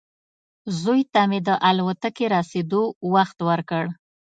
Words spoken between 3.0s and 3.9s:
وخت ورکړ.